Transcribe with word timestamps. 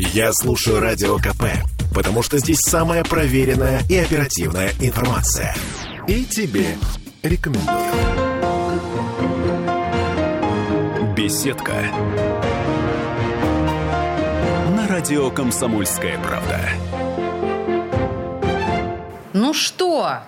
Я 0.00 0.32
слушаю 0.32 0.78
Радио 0.78 1.16
КП, 1.16 1.42
потому 1.92 2.22
что 2.22 2.38
здесь 2.38 2.60
самая 2.60 3.02
проверенная 3.02 3.82
и 3.88 3.96
оперативная 3.96 4.70
информация. 4.80 5.56
И 6.06 6.24
тебе 6.24 6.76
рекомендую. 7.24 7.92
Беседка. 11.16 11.72
На 14.76 14.86
радио 14.86 15.32
«Комсомольская 15.32 16.16
правда». 16.22 16.60
Ну 19.32 19.52
что, 19.52 20.20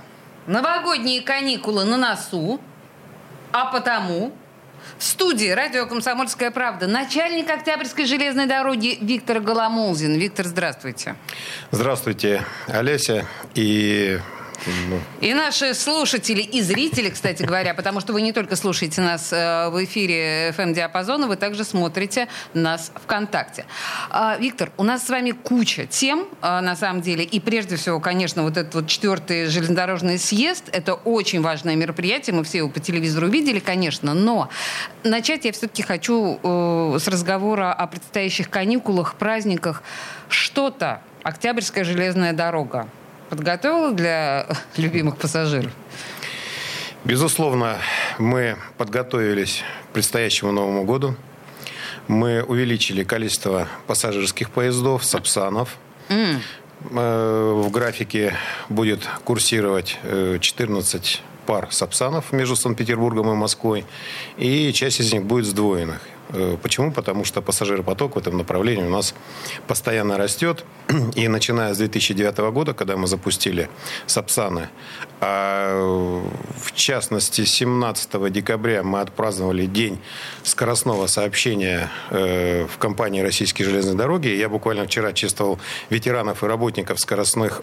новогодние 0.49 1.21
каникулы 1.21 1.85
на 1.85 1.97
носу, 1.97 2.61
а 3.53 3.67
потому 3.67 4.33
в 4.99 5.05
студии 5.05 5.49
радио 5.51 5.87
«Комсомольская 5.87 6.51
правда» 6.51 6.87
начальник 6.87 7.51
Октябрьской 7.51 8.05
железной 8.05 8.47
дороги 8.47 8.99
Виктор 9.01 9.41
Голомолзин. 9.41 10.15
Виктор, 10.15 10.47
здравствуйте. 10.47 11.17
Здравствуйте, 11.71 12.45
Олеся. 12.67 13.27
И 13.55 14.19
и 15.21 15.35
наши 15.35 15.75
слушатели 15.75 16.43
и 16.43 16.61
зрители, 16.63 17.11
кстати 17.11 17.43
говоря, 17.43 17.75
потому 17.75 18.01
что 18.01 18.13
вы 18.13 18.23
не 18.23 18.33
только 18.33 18.57
слушаете 18.57 19.01
нас 19.01 19.33
э, 19.33 19.69
в 19.71 19.85
эфире 19.85 20.51
FM-диапазона, 20.51 21.27
вы 21.27 21.37
также 21.37 21.65
смотрите 21.65 22.29
нас 22.55 22.93
ВКонтакте. 23.05 23.65
А, 24.11 24.37
Виктор, 24.39 24.71
у 24.77 24.85
нас 24.85 25.07
с 25.07 25.09
вами 25.09 25.33
куча 25.33 25.87
тем, 25.87 26.27
э, 26.43 26.61
на 26.61 26.77
самом 26.77 27.03
деле, 27.03 27.25
и 27.25 27.41
прежде 27.41 27.77
всего, 27.77 28.01
конечно, 28.01 28.43
вот 28.43 28.57
этот 28.57 28.75
вот 28.75 28.87
четвертый 28.87 29.47
железнодорожный 29.47 30.19
съезд, 30.19 30.69
это 30.73 30.95
очень 30.95 31.41
важное 31.41 31.77
мероприятие, 31.77 32.35
мы 32.35 32.45
все 32.45 32.59
его 32.59 32.69
по 32.69 32.81
телевизору 32.81 33.29
видели, 33.29 33.59
конечно, 33.59 34.15
но 34.15 34.49
начать 35.05 35.45
я 35.45 35.53
все-таки 35.53 35.83
хочу 35.83 36.39
э, 36.43 36.99
с 36.99 37.09
разговора 37.09 37.73
о 37.73 37.87
предстоящих 37.87 38.51
каникулах, 38.51 39.15
праздниках. 39.15 39.83
Что-то. 40.29 41.03
Октябрьская 41.23 41.85
железная 41.85 42.33
дорога 42.33 42.89
подготовила 43.31 43.93
для 43.93 44.47
любимых 44.77 45.17
пассажиров? 45.17 45.73
Безусловно, 47.05 47.79
мы 48.19 48.57
подготовились 48.77 49.63
к 49.89 49.95
предстоящему 49.95 50.53
Новому 50.53 50.85
году. 50.85 51.17
Мы 52.09 52.43
увеличили 52.43 53.05
количество 53.05 53.69
пассажирских 53.87 54.51
поездов, 54.51 55.05
сапсанов. 55.05 55.79
Mm. 56.09 56.41
В 56.91 57.71
графике 57.71 58.35
будет 58.69 59.07
курсировать 59.25 59.99
14 60.41 61.23
э, 61.23 61.47
пар 61.47 61.69
сапсанов 61.71 62.33
между 62.33 62.57
Санкт-Петербургом 62.57 63.31
и 63.31 63.35
Москвой, 63.35 63.85
и 64.37 64.73
часть 64.73 65.01
из 65.01 65.13
них 65.13 65.25
будет 65.25 65.47
сдвоенных. 65.47 66.01
Э, 66.33 66.57
почему? 66.63 66.93
Потому 66.93 67.25
что 67.25 67.43
пассажиропоток 67.43 68.17
в 68.17 68.19
этом 68.19 68.37
направлении 68.37 68.85
у 68.85 68.91
нас 68.91 69.15
постоянно 69.67 70.17
растет. 70.17 70.65
И 71.15 71.29
начиная 71.29 71.75
с 71.75 71.79
2009 71.79 72.39
года, 72.53 72.75
когда 72.75 72.97
мы 72.97 73.07
запустили 73.07 73.69
Сапсаны, 74.07 74.69
а 75.21 76.31
в 76.57 76.73
частности 76.73 77.45
17 77.45 78.33
декабря 78.33 78.83
мы 78.83 79.01
отпраздновали 79.01 79.67
День 79.67 79.99
скоростного 80.43 81.07
сообщения 81.07 81.91
э, 82.11 82.67
в 82.67 82.79
компании 82.79 83.21
«Российские 83.21 83.69
железные 83.69 83.97
дороги». 83.97 84.29
Я 84.29 84.49
буквально 84.49 84.87
вчера 84.87 85.13
чествовал 85.13 85.59
ветеранов 85.91 86.43
и 86.43 86.47
работников 86.47 87.01
скоростных 87.01 87.63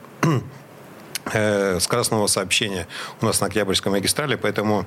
э, 1.34 1.80
скоростного 1.80 2.28
сообщения 2.28 2.88
у 3.22 3.26
нас 3.26 3.42
на 3.42 3.48
Октябрьской 3.48 3.92
магистрали, 3.92 4.36
поэтому 4.36 4.86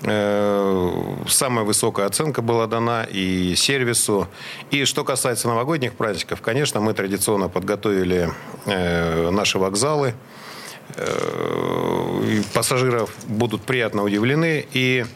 самая 0.00 1.64
высокая 1.64 2.06
оценка 2.06 2.42
была 2.42 2.66
дана 2.66 3.04
и 3.04 3.54
сервису. 3.56 4.28
И 4.70 4.84
что 4.84 5.04
касается 5.04 5.48
новогодних 5.48 5.94
праздников, 5.94 6.42
конечно, 6.42 6.80
мы 6.80 6.92
традиционно 6.92 7.48
подготовили 7.48 8.30
э, 8.66 9.30
наши 9.30 9.58
вокзалы. 9.58 10.14
Э, 10.96 12.42
пассажиров 12.52 13.14
будут 13.26 13.62
приятно 13.62 14.02
удивлены. 14.02 14.66
И 14.72 15.06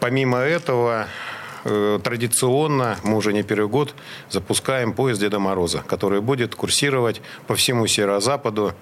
помимо 0.00 0.38
этого, 0.38 1.06
традиционно, 1.62 2.98
мы 3.02 3.16
уже 3.16 3.32
не 3.32 3.42
первый 3.42 3.68
год, 3.68 3.94
запускаем 4.30 4.92
поезд 4.92 5.20
Деда 5.20 5.38
Мороза, 5.38 5.82
который 5.86 6.20
будет 6.20 6.54
курсировать 6.54 7.20
по 7.46 7.54
всему 7.54 7.86
северо-западу 7.86 8.74
Э, 8.74 8.78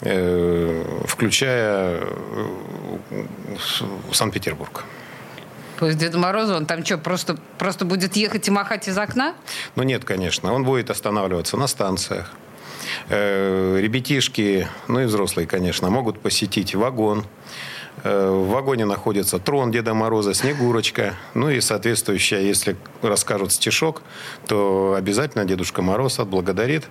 включая 0.00 2.02
э, 3.10 3.24
Санкт-Петербург. 4.12 4.84
То 5.78 5.86
есть 5.86 5.98
Деда 5.98 6.18
Мороза, 6.18 6.56
он 6.56 6.66
там 6.66 6.84
что, 6.84 6.98
просто, 6.98 7.36
просто 7.58 7.84
будет 7.84 8.16
ехать 8.16 8.48
и 8.48 8.50
махать 8.50 8.88
из 8.88 8.96
окна? 8.96 9.34
Ну 9.74 9.82
нет, 9.82 10.04
конечно. 10.04 10.52
Он 10.52 10.64
будет 10.64 10.90
останавливаться 10.90 11.56
на 11.56 11.66
станциях. 11.66 12.32
Э, 13.08 13.78
ребятишки, 13.80 14.68
ну 14.88 15.00
и 15.00 15.04
взрослые, 15.04 15.46
конечно, 15.46 15.90
могут 15.90 16.20
посетить 16.20 16.74
вагон. 16.74 17.24
В 18.04 18.50
вагоне 18.50 18.84
находится 18.84 19.38
трон 19.38 19.72
Деда 19.72 19.94
Мороза, 19.94 20.34
Снегурочка. 20.34 21.14
Ну 21.32 21.48
и 21.48 21.60
соответствующая, 21.60 22.46
если 22.46 22.76
расскажут 23.00 23.52
стишок, 23.52 24.02
то 24.46 24.94
обязательно 24.96 25.46
Дедушка 25.46 25.80
Мороз 25.80 26.20
отблагодарит 26.20 26.84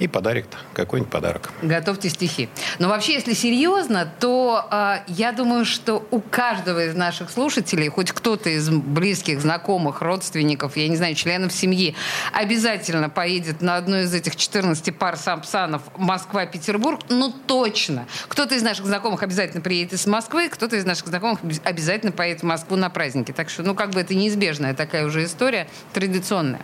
и 0.00 0.08
подарит 0.08 0.46
какой-нибудь 0.72 1.12
подарок. 1.12 1.50
Готовьте 1.62 2.08
стихи. 2.08 2.48
Но 2.78 2.88
вообще, 2.88 3.12
если 3.12 3.34
серьезно, 3.34 4.10
то 4.18 4.66
э, 4.70 4.96
я 5.06 5.32
думаю, 5.32 5.64
что 5.64 6.06
у 6.10 6.20
каждого 6.20 6.86
из 6.86 6.94
наших 6.94 7.30
слушателей, 7.30 7.88
хоть 7.88 8.10
кто-то 8.10 8.48
из 8.48 8.70
близких, 8.70 9.40
знакомых, 9.40 10.00
родственников, 10.00 10.76
я 10.76 10.88
не 10.88 10.96
знаю, 10.96 11.14
членов 11.14 11.52
семьи, 11.52 11.94
обязательно 12.32 13.10
поедет 13.10 13.60
на 13.60 13.76
одну 13.76 13.98
из 13.98 14.12
этих 14.14 14.36
14 14.36 14.96
пар 14.96 15.18
сампсанов 15.18 15.82
Москва-Петербург. 15.96 17.00
Ну, 17.10 17.32
точно. 17.46 18.06
Кто-то 18.28 18.54
из 18.54 18.62
наших 18.62 18.86
знакомых 18.86 19.22
обязательно 19.22 19.60
приедет 19.60 19.92
из 19.92 20.06
Москвы, 20.06 20.48
кто-то 20.48 20.76
из 20.76 20.86
наших 20.86 21.08
знакомых 21.08 21.40
обязательно 21.64 22.12
поедет 22.12 22.40
в 22.40 22.46
Москву 22.46 22.76
на 22.76 22.88
праздники. 22.88 23.32
Так 23.32 23.50
что, 23.50 23.62
ну, 23.62 23.74
как 23.74 23.90
бы 23.90 24.00
это 24.00 24.14
неизбежная 24.14 24.72
такая 24.72 25.04
уже 25.04 25.24
история, 25.24 25.68
традиционная. 25.92 26.62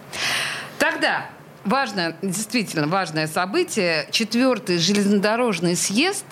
Тогда 0.78 1.26
важное, 1.66 2.16
действительно 2.22 2.86
важное 2.86 3.26
событие. 3.26 4.06
Четвертый 4.10 4.78
железнодорожный 4.78 5.76
съезд. 5.76 6.24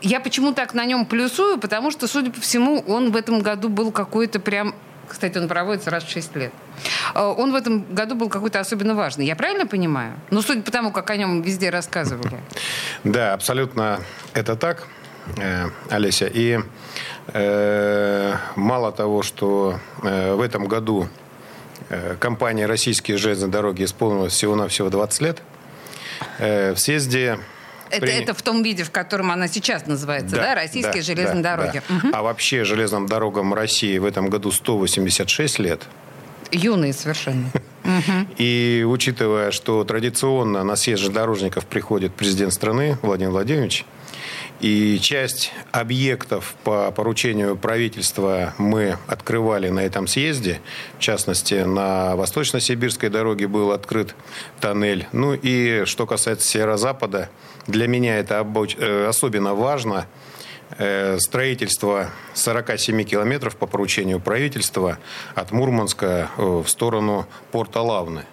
Я 0.00 0.20
почему 0.20 0.52
так 0.52 0.74
на 0.74 0.84
нем 0.84 1.06
плюсую? 1.06 1.58
Потому 1.58 1.90
что, 1.90 2.06
судя 2.06 2.30
по 2.30 2.40
всему, 2.40 2.84
он 2.86 3.10
в 3.10 3.16
этом 3.16 3.40
году 3.40 3.68
был 3.68 3.90
какой-то 3.90 4.38
прям... 4.38 4.74
Кстати, 5.08 5.38
он 5.38 5.48
проводится 5.48 5.90
раз 5.90 6.04
в 6.04 6.10
6 6.10 6.36
лет. 6.36 6.52
Э, 7.14 7.22
он 7.22 7.52
в 7.52 7.54
этом 7.54 7.82
году 7.94 8.14
был 8.14 8.28
какой-то 8.28 8.60
особенно 8.60 8.94
важный. 8.94 9.26
Я 9.26 9.36
правильно 9.36 9.66
понимаю? 9.66 10.20
Ну, 10.30 10.42
судя 10.42 10.62
по 10.62 10.70
тому, 10.70 10.92
как 10.92 11.10
о 11.10 11.16
нем 11.16 11.40
везде 11.40 11.70
рассказывали. 11.70 12.38
Да, 13.04 13.32
абсолютно 13.32 14.00
это 14.34 14.54
так, 14.54 14.86
э, 15.38 15.68
Олеся. 15.88 16.26
И 16.26 16.60
э, 17.28 18.34
мало 18.54 18.92
того, 18.92 19.22
что 19.22 19.80
в 20.02 20.40
этом 20.42 20.66
году 20.66 21.08
Э, 21.88 22.16
компания 22.18 22.66
«Российские 22.66 23.16
железные 23.16 23.50
дороги» 23.50 23.84
исполнилось 23.84 24.32
всего-навсего 24.32 24.90
20 24.90 25.20
лет. 25.22 25.42
Э, 26.38 26.74
в 26.74 26.78
съезде 26.78 27.38
это, 27.90 28.00
при... 28.00 28.12
это 28.12 28.34
в 28.34 28.42
том 28.42 28.62
виде, 28.62 28.84
в 28.84 28.90
котором 28.90 29.30
она 29.30 29.48
сейчас 29.48 29.86
называется, 29.86 30.36
да, 30.36 30.42
да? 30.42 30.54
Российские 30.54 30.94
да, 30.94 31.02
железные 31.02 31.42
да, 31.42 31.56
дороги. 31.56 31.82
Да. 31.88 31.96
Угу. 31.96 32.08
А 32.12 32.22
вообще 32.22 32.64
железным 32.64 33.06
дорогам 33.06 33.54
России 33.54 33.98
в 33.98 34.04
этом 34.04 34.28
году 34.28 34.50
186 34.50 35.58
лет. 35.58 35.82
Юные 36.50 36.92
совершенно. 36.92 37.50
И 38.38 38.84
учитывая, 38.86 39.50
что 39.50 39.84
традиционно 39.84 40.64
на 40.64 40.76
съезд 40.76 41.00
железнодорожников 41.00 41.66
приходит 41.66 42.14
президент 42.14 42.52
страны 42.52 42.98
Владимир 43.02 43.30
Владимирович, 43.30 43.84
и 44.60 44.98
часть 45.00 45.52
объектов 45.70 46.56
по 46.64 46.90
поручению 46.90 47.56
правительства 47.56 48.54
мы 48.58 48.98
открывали 49.06 49.68
на 49.68 49.80
этом 49.80 50.06
съезде. 50.06 50.60
В 50.98 51.00
частности, 51.00 51.54
на 51.54 52.16
Восточно-Сибирской 52.16 53.08
дороге 53.08 53.46
был 53.46 53.70
открыт 53.72 54.14
тоннель. 54.60 55.06
Ну 55.12 55.34
и 55.34 55.84
что 55.84 56.06
касается 56.06 56.48
Северо-Запада, 56.48 57.30
для 57.66 57.86
меня 57.86 58.18
это 58.18 58.46
э, 58.78 59.06
особенно 59.06 59.54
важно. 59.54 60.06
Э, 60.76 61.18
строительство 61.18 62.10
47 62.34 63.04
километров 63.04 63.56
по 63.56 63.66
поручению 63.66 64.20
правительства 64.20 64.98
от 65.34 65.52
Мурманска 65.52 66.30
э, 66.36 66.42
в 66.42 66.68
сторону 66.68 67.26
порта 67.52 67.80
Лавны. 67.80 68.24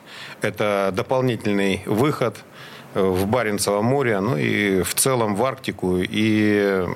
Это 0.41 0.91
дополнительный 0.93 1.83
выход– 1.85 2.37
в 2.95 3.27
Баренцево 3.27 3.81
море, 3.81 4.19
ну 4.19 4.37
и 4.37 4.81
в 4.81 4.95
целом 4.95 5.35
в 5.35 5.43
Арктику. 5.43 5.97
И 5.99 6.87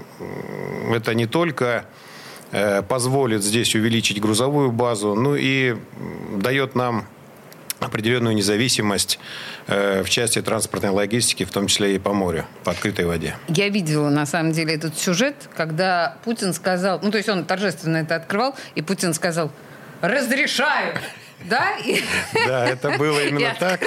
это 0.91 1.13
не 1.13 1.27
только 1.27 1.85
э, 2.51 2.81
позволит 2.81 3.43
здесь 3.43 3.75
увеличить 3.75 4.19
грузовую 4.21 4.71
базу, 4.71 5.13
ну 5.13 5.35
и 5.35 5.75
дает 6.37 6.75
нам 6.75 7.05
определенную 7.79 8.35
независимость 8.35 9.19
э, 9.67 10.03
в 10.03 10.09
части 10.09 10.41
транспортной 10.41 10.91
логистики, 10.91 11.45
в 11.45 11.51
том 11.51 11.67
числе 11.67 11.95
и 11.95 11.99
по 11.99 12.13
морю, 12.13 12.45
по 12.63 12.71
открытой 12.71 13.05
воде. 13.05 13.37
Я 13.47 13.69
видела, 13.69 14.09
на 14.09 14.25
самом 14.25 14.51
деле, 14.51 14.75
этот 14.75 14.97
сюжет, 14.97 15.35
когда 15.55 16.17
Путин 16.23 16.53
сказал, 16.53 16.99
ну, 17.01 17.11
то 17.11 17.17
есть 17.17 17.29
он 17.29 17.45
торжественно 17.45 17.97
это 17.97 18.15
открывал, 18.15 18.55
и 18.75 18.81
Путин 18.81 19.13
сказал, 19.13 19.51
разрешаю 20.01 20.95
Да? 21.45 21.77
Да, 22.45 22.67
это 22.67 22.97
было 22.97 23.23
именно 23.23 23.55
так. 23.59 23.81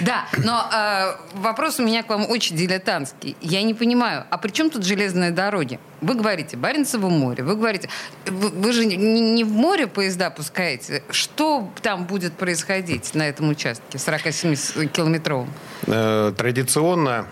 Да, 0.00 0.26
но 0.38 0.68
э, 0.72 1.16
вопрос 1.34 1.78
у 1.78 1.84
меня 1.84 2.02
к 2.02 2.08
вам 2.08 2.28
очень 2.28 2.56
дилетантский. 2.56 3.36
Я 3.40 3.62
не 3.62 3.74
понимаю, 3.74 4.24
а 4.30 4.38
при 4.38 4.50
чем 4.50 4.70
тут 4.70 4.84
железные 4.84 5.30
дороги? 5.30 5.78
Вы 6.00 6.14
говорите 6.14 6.56
Баренцево 6.56 7.08
море, 7.08 7.42
вы 7.44 7.56
говорите, 7.56 7.88
вы, 8.26 8.72
же 8.72 8.84
не, 8.84 9.44
в 9.44 9.52
море 9.52 9.86
поезда 9.86 10.30
пускаете. 10.30 11.02
Что 11.10 11.70
там 11.82 12.04
будет 12.04 12.34
происходить 12.34 13.14
на 13.14 13.28
этом 13.28 13.48
участке 13.48 13.98
47-километровом? 13.98 15.48
Э, 15.86 16.32
традиционно 16.36 17.26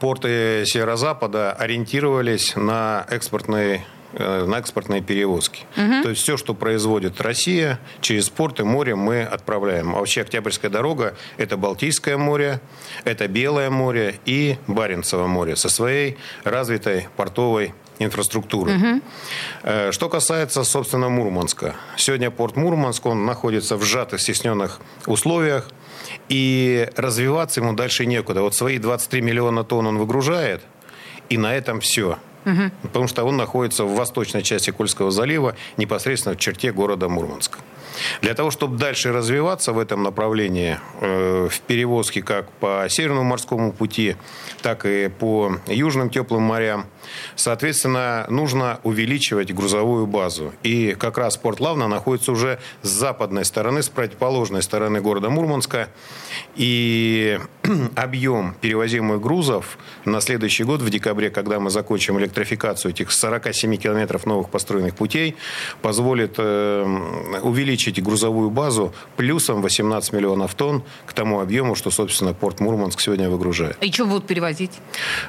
порты 0.00 0.64
северо-запада 0.66 1.52
ориентировались 1.52 2.56
на 2.56 3.06
экспортные 3.10 3.84
на 4.12 4.58
экспортные 4.58 5.02
перевозки. 5.02 5.66
Угу. 5.76 6.02
То 6.02 6.10
есть 6.10 6.22
все, 6.22 6.36
что 6.36 6.54
производит 6.54 7.20
Россия, 7.20 7.78
через 8.00 8.28
порты, 8.30 8.64
море 8.64 8.94
мы 8.94 9.22
отправляем. 9.22 9.94
А 9.94 9.98
вообще 9.98 10.22
Октябрьская 10.22 10.70
дорога– 10.70 11.14
это 11.36 11.56
Балтийское 11.56 12.16
море, 12.16 12.60
это 13.04 13.28
Белое 13.28 13.70
море 13.70 14.18
и 14.24 14.56
Баренцево 14.66 15.26
море 15.26 15.56
со 15.56 15.68
своей 15.68 16.16
развитой 16.44 17.08
портовой 17.16 17.74
инфраструктуры. 17.98 18.76
Угу. 18.76 19.92
Что 19.92 20.08
касается, 20.08 20.64
собственно, 20.64 21.08
Мурманска. 21.08 21.74
Сегодня 21.96 22.30
порт 22.30 22.56
Мурманск, 22.56 23.04
он 23.06 23.26
находится 23.26 23.76
в 23.76 23.84
сжатых, 23.84 24.20
стесненных 24.20 24.80
условиях 25.06 25.68
и 26.28 26.88
развиваться 26.96 27.60
ему 27.60 27.72
дальше 27.74 28.06
некуда. 28.06 28.42
Вот 28.42 28.54
свои 28.54 28.78
23 28.78 29.20
миллиона 29.20 29.64
тонн 29.64 29.88
он 29.88 29.98
выгружает, 29.98 30.62
и 31.28 31.36
на 31.36 31.54
этом 31.54 31.80
все. 31.80 32.18
Угу. 32.48 32.70
Потому 32.82 33.08
что 33.08 33.24
он 33.24 33.36
находится 33.36 33.84
в 33.84 33.94
восточной 33.94 34.42
части 34.42 34.70
Кольского 34.70 35.10
залива, 35.10 35.54
непосредственно 35.76 36.34
в 36.34 36.38
черте 36.38 36.72
города 36.72 37.08
Мурманска. 37.08 37.58
Для 38.22 38.34
того, 38.34 38.50
чтобы 38.50 38.78
дальше 38.78 39.12
развиваться 39.12 39.72
в 39.72 39.78
этом 39.78 40.02
направлении, 40.02 40.78
э, 41.00 41.48
в 41.50 41.60
перевозке 41.60 42.22
как 42.22 42.50
по 42.52 42.86
Северному 42.88 43.24
морскому 43.24 43.72
пути, 43.72 44.16
так 44.62 44.84
и 44.84 45.08
по 45.08 45.52
южным 45.66 46.10
теплым 46.10 46.42
морям, 46.42 46.86
соответственно, 47.36 48.26
нужно 48.28 48.80
увеличивать 48.82 49.54
грузовую 49.54 50.06
базу. 50.06 50.52
И 50.62 50.94
как 50.98 51.18
раз 51.18 51.36
порт 51.36 51.60
Лавна 51.60 51.88
находится 51.88 52.32
уже 52.32 52.58
с 52.82 52.88
западной 52.88 53.44
стороны, 53.44 53.82
с 53.82 53.88
противоположной 53.88 54.62
стороны 54.62 55.00
города 55.00 55.30
Мурманска. 55.30 55.88
И 56.56 57.38
объем 57.96 58.54
перевозимых 58.60 59.20
грузов 59.20 59.78
на 60.04 60.20
следующий 60.20 60.64
год, 60.64 60.82
в 60.82 60.90
декабре, 60.90 61.30
когда 61.30 61.60
мы 61.60 61.70
закончим 61.70 62.18
электрификацию 62.18 62.92
этих 62.92 63.10
47 63.10 63.76
километров 63.76 64.26
новых 64.26 64.50
построенных 64.50 64.94
путей, 64.94 65.36
позволит 65.82 66.34
э, 66.38 67.38
увеличить 67.42 67.87
грузовую 67.96 68.50
базу 68.50 68.92
плюсом 69.16 69.62
18 69.62 70.12
миллионов 70.12 70.54
тонн 70.54 70.82
к 71.06 71.12
тому 71.12 71.40
объему, 71.40 71.74
что, 71.74 71.90
собственно, 71.90 72.34
порт 72.34 72.60
Мурманск 72.60 73.00
сегодня 73.00 73.30
выгружает. 73.30 73.76
И 73.80 73.90
что 73.92 74.04
будут 74.04 74.26
перевозить? 74.26 74.72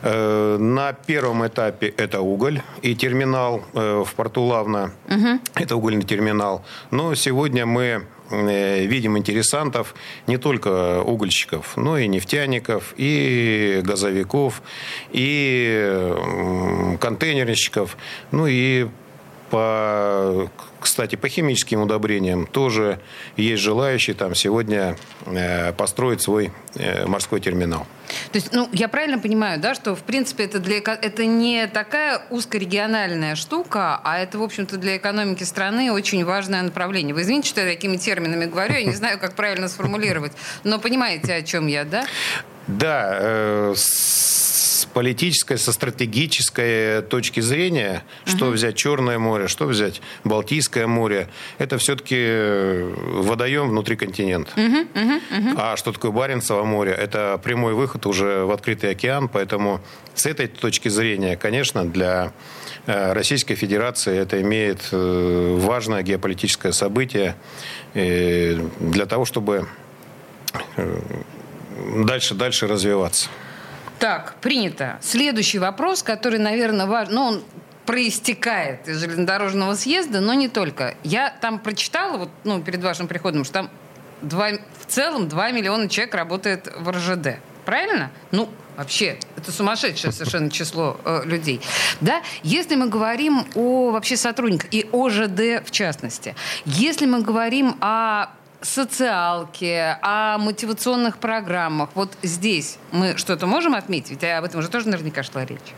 Э, 0.02 0.58
на 0.58 0.94
первом 0.94 1.48
этапе 1.48 1.88
это 1.98 2.22
уголь 2.22 2.62
и 2.82 2.96
терминал 2.96 3.64
э, 3.74 4.04
в 4.06 4.14
порту 4.16 4.44
Лавна. 4.44 4.92
Угу. 5.08 5.40
Это 5.56 5.76
угольный 5.76 6.04
терминал. 6.04 6.64
Но 6.92 7.16
сегодня 7.16 7.66
мы 7.66 8.06
Э, 8.32 8.86
видим 8.86 9.18
интересантов 9.18 9.96
не 10.28 10.38
только 10.38 11.02
угольщиков, 11.02 11.76
но 11.78 11.98
и 11.98 12.08
нефтяников, 12.08 12.94
и 12.96 13.82
газовиков, 13.84 14.62
и 15.12 16.16
контейнерщиков, 17.00 17.98
ну 18.32 18.46
и 18.48 18.88
по, 19.50 20.50
кстати, 20.80 21.16
по 21.16 21.28
химическим 21.28 21.82
удобрениям 21.82 22.46
тоже 22.46 23.00
есть 23.38 23.62
желающие 23.62 24.16
там 24.16 24.36
сегодня 24.36 24.98
э, 25.26 25.74
построить 25.74 26.22
свой 26.22 26.52
э, 26.76 27.06
морской 27.06 27.40
терминал. 27.40 27.86
То 28.32 28.38
есть, 28.38 28.54
ну, 28.54 28.70
я 28.72 28.88
правильно 28.88 29.20
понимаю, 29.20 29.60
да, 29.60 29.76
что, 29.76 29.96
в 29.96 30.02
принципе, 30.02 30.46
это, 30.46 30.60
для, 30.60 30.78
это 30.78 31.26
не 31.26 31.68
такая 31.68 32.22
узкорегиональная 32.30 33.36
штука, 33.36 34.00
а 34.04 34.20
это, 34.20 34.40
в 34.40 34.44
общем-то, 34.44 34.78
для 34.78 34.98
экономики 34.98 35.44
страны 35.44 35.92
очень 35.92 36.24
важное 36.26 36.62
направление. 36.62 37.14
Вы 37.14 37.22
извините, 37.22 37.50
что 37.50 37.62
я 37.62 37.68
такими 37.68 37.98
терминами 37.98 38.46
говорю, 38.46 38.76
я 38.76 38.84
не 38.84 38.94
знаю, 38.94 39.20
как 39.20 39.36
правильно 39.36 39.68
сформулировать, 39.68 40.34
но 40.64 40.80
понимаете, 40.80 41.34
о 41.34 41.42
чем 41.42 41.68
я, 41.68 41.84
да? 41.86 42.06
Да, 42.68 43.18
э, 43.20 43.74
с 43.76 44.49
политической, 44.94 45.58
со 45.58 45.72
стратегической 45.72 47.02
точки 47.02 47.40
зрения, 47.40 48.04
что 48.26 48.46
угу. 48.46 48.54
взять 48.54 48.76
Черное 48.76 49.20
море, 49.20 49.48
что 49.48 49.66
взять 49.66 50.02
Балтийское 50.24 50.88
море, 50.88 51.28
это 51.58 51.78
все-таки 51.78 52.94
водоем 52.96 53.70
внутри 53.70 53.96
континента. 53.96 54.52
Угу, 54.56 54.80
угу, 54.80 55.16
угу. 55.16 55.58
А 55.58 55.78
что 55.78 55.92
такое 55.92 56.12
Баренцево 56.12 56.64
море? 56.64 56.92
Это 56.92 57.40
прямой 57.44 57.74
выход 57.74 58.06
уже 58.06 58.46
в 58.46 58.52
открытый 58.52 58.92
океан, 58.92 59.28
поэтому 59.28 59.82
с 60.16 60.26
этой 60.26 60.48
точки 60.48 60.90
зрения, 60.90 61.38
конечно, 61.38 61.86
для 61.86 62.34
э, 62.86 63.14
Российской 63.14 63.56
Федерации 63.56 64.18
это 64.18 64.42
имеет 64.42 64.90
э, 64.92 65.56
важное 65.58 66.04
геополитическое 66.04 66.72
событие 66.72 67.36
э, 67.94 68.60
для 68.80 69.06
того, 69.06 69.26
чтобы 69.26 69.68
дальше, 72.06 72.36
дальше 72.36 72.68
развиваться. 72.68 73.30
Так, 74.00 74.36
принято. 74.40 74.98
Следующий 75.02 75.60
вопрос, 75.60 76.04
который, 76.04 76.40
наверное, 76.40 76.86
важен, 76.86 77.14
ну, 77.14 77.22
он 77.24 77.44
проистекает 77.86 78.88
из 78.88 79.00
железнодорожного 79.00 79.76
съезда, 79.76 80.22
но 80.22 80.34
не 80.36 80.48
только. 80.48 80.96
Я 81.04 81.32
там 81.42 81.60
прочитала, 81.60 82.18
вот, 82.18 82.30
ну, 82.46 82.62
перед 82.62 82.82
вашим 82.82 83.08
приходом, 83.08 83.44
что 83.44 83.54
там 83.54 83.70
2, 84.22 84.50
в 84.52 84.86
целом 84.88 85.28
2 85.28 85.52
миллиона 85.52 85.90
человек 85.90 86.16
работает 86.16 86.72
в 86.78 86.90
РЖД. 86.90 87.40
Правильно? 87.66 88.12
Ну, 88.32 88.50
вообще, 88.78 89.18
это 89.36 89.52
сумасшедшее 89.52 90.14
совершенно 90.14 90.50
число 90.52 90.98
э, 91.04 91.24
людей. 91.26 91.60
Да? 92.00 92.22
Если 92.44 92.76
мы 92.76 92.88
говорим 92.88 93.46
о 93.56 93.92
вообще 93.92 94.16
сотрудниках 94.16 94.70
и 94.72 94.88
о 94.94 95.10
ЖД 95.10 95.66
в 95.66 95.72
частности, 95.72 96.36
если 96.66 97.06
мы 97.06 97.22
говорим 97.22 97.76
о 97.82 98.28
социалке, 98.62 99.98
о 100.02 100.38
мотивационных 100.38 101.18
программах. 101.18 101.90
Вот 101.96 102.12
здесь 102.24 102.78
мы 102.92 103.18
что-то 103.18 103.48
можем 103.48 103.76
отметить? 103.76 104.12
Ведь 104.12 104.24
об 104.24 104.44
этом 104.46 104.60
уже 104.60 104.70
тоже 104.70 104.90
наверняка 104.90 105.24
шла 105.24 105.46
речь. 105.46 105.74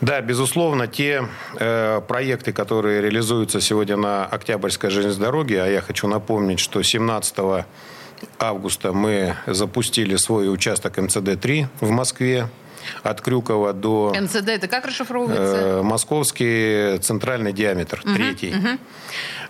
Да, 0.00 0.20
безусловно, 0.20 0.86
те 0.86 1.26
э, 1.58 2.00
проекты, 2.06 2.52
которые 2.52 3.00
реализуются 3.00 3.62
сегодня 3.62 3.96
на 3.96 4.26
Октябрьской 4.26 4.90
железной 4.90 5.26
дороге, 5.26 5.62
а 5.62 5.66
я 5.66 5.80
хочу 5.80 6.06
напомнить, 6.06 6.60
что 6.60 6.82
17 6.82 7.64
августа 8.38 8.92
мы 8.92 9.36
запустили 9.46 10.16
свой 10.16 10.52
участок 10.52 10.98
МЦД-3 10.98 11.68
в 11.80 11.90
Москве, 11.90 12.48
от 13.02 13.20
Крюкова 13.20 13.72
до... 13.72 14.14
МЦД 14.18 14.48
это 14.48 14.68
как 14.68 14.86
расшифровывается? 14.86 15.56
Э, 15.56 15.82
московский 15.82 16.98
центральный 16.98 17.52
диаметр, 17.52 18.02
угу, 18.04 18.14
третий. 18.14 18.54
Угу. 18.54 18.78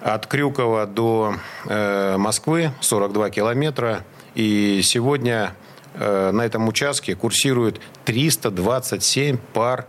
От 0.02 0.26
Крюкова 0.26 0.86
до 0.86 1.36
э, 1.66 2.16
Москвы 2.16 2.72
42 2.80 3.30
километра. 3.30 4.04
И 4.34 4.80
сегодня 4.82 5.54
э, 5.94 6.30
на 6.32 6.42
этом 6.42 6.68
участке 6.68 7.14
курсирует 7.14 7.80
327 8.04 9.38
пар 9.52 9.86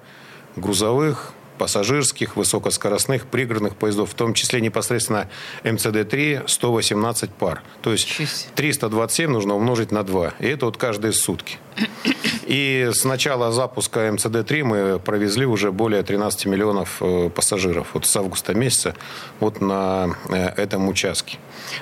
грузовых, 0.55 1.33
пассажирских, 1.57 2.35
высокоскоростных, 2.35 3.25
пригородных 3.25 3.75
поездов, 3.75 4.11
в 4.11 4.13
том 4.13 4.33
числе 4.33 4.61
непосредственно 4.61 5.29
МЦД-3, 5.63 6.47
118 6.47 7.29
пар. 7.31 7.63
То 7.81 7.91
есть 7.91 8.49
327 8.55 9.29
нужно 9.29 9.55
умножить 9.55 9.91
на 9.91 10.03
2. 10.03 10.33
И 10.39 10.47
это 10.47 10.65
вот 10.65 10.77
каждые 10.77 11.13
сутки. 11.13 11.57
И 12.47 12.89
с 12.93 13.03
начала 13.03 13.51
запуска 13.51 14.07
МЦД-3 14.07 14.63
мы 14.63 14.99
провезли 14.99 15.45
уже 15.45 15.71
более 15.71 16.03
13 16.03 16.45
миллионов 16.45 16.97
э, 17.01 17.29
пассажиров 17.29 17.89
вот 17.93 18.05
с 18.05 18.15
августа 18.15 18.53
месяца 18.53 18.95
вот 19.39 19.59
на 19.61 20.15
э, 20.29 20.47
этом 20.55 20.87
участке. 20.87 21.37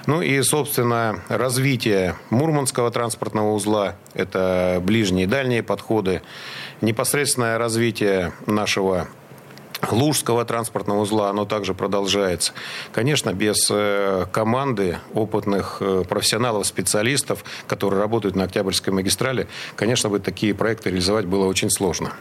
Ну 0.08 0.22
и, 0.22 0.42
собственно, 0.42 1.22
развитие 1.30 2.16
Мурманского 2.30 2.92
транспортного 2.92 3.52
узла, 3.52 3.96
это 4.14 4.82
ближние 4.84 5.26
и 5.26 5.28
дальние 5.28 5.64
подходы, 5.64 6.22
непосредственное 6.82 7.58
развитие 7.58 8.34
нашего 8.48 9.08
Лужского 9.92 10.46
транспортного 10.46 11.02
узла, 11.02 11.30
оно 11.30 11.46
также 11.46 11.74
продолжается. 11.74 12.54
Конечно, 12.92 13.34
без 13.34 13.68
э, 13.70 14.26
команды 14.32 15.00
опытных 15.14 15.78
э, 15.80 16.04
профессионалов, 16.08 16.66
специалистов, 16.68 17.44
которые 17.68 18.00
работают 18.00 18.36
на 18.36 18.44
Октябрьской 18.46 18.94
магистрали, 18.94 19.48
конечно, 19.76 20.10
бы 20.10 20.20
такие 20.20 20.54
проекты 20.54 20.90
реализовать 20.90 21.26
было 21.26 21.46
очень 21.46 21.70
сложно. 21.70 22.14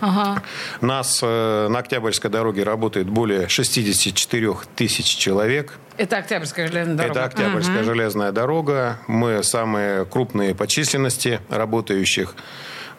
Ага. 0.00 0.42
Нас 0.80 1.20
э, 1.22 1.68
на 1.68 1.78
Октябрьской 1.78 2.30
дороге 2.30 2.62
работает 2.62 3.08
более 3.08 3.48
64 3.48 4.54
тысяч 4.76 5.16
человек. 5.16 5.78
Это 5.96 6.18
Октябрьская 6.18 6.66
железная 6.68 6.96
дорога. 6.96 7.20
Это 7.20 7.24
Октябрьская 7.24 7.78
угу. 7.78 7.84
железная 7.84 8.32
дорога. 8.32 8.98
Мы 9.06 9.42
самые 9.42 10.04
крупные 10.04 10.54
по 10.54 10.66
численности 10.66 11.40
работающих. 11.48 12.34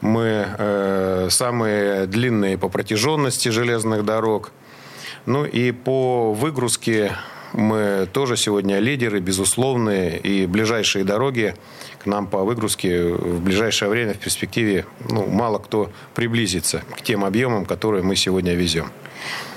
Мы 0.01 0.47
э, 0.57 1.27
самые 1.29 2.05
длинные 2.05 2.57
по 2.57 2.69
протяженности 2.69 3.49
железных 3.49 4.05
дорог. 4.05 4.51
Ну 5.25 5.45
и 5.45 5.71
по 5.71 6.33
выгрузке 6.33 7.13
Мы 7.53 8.07
тоже 8.11 8.35
сегодня 8.35 8.79
лидеры, 8.79 9.21
безусловные, 9.21 10.19
и 10.19 10.45
ближайшие 10.45 11.05
дороги 11.05 11.55
к 12.03 12.05
нам 12.05 12.27
по 12.27 12.43
выгрузке 12.43 13.13
в 13.13 13.41
ближайшее 13.41 13.89
время 13.89 14.13
в 14.13 14.17
перспективе 14.17 14.85
ну, 15.09 15.25
мало 15.25 15.59
кто 15.59 15.89
приблизится 16.13 16.83
к 16.97 17.01
тем 17.01 17.23
объемам, 17.23 17.65
которые 17.65 18.03
мы 18.03 18.17
сегодня 18.17 18.55
везем. 18.55 18.91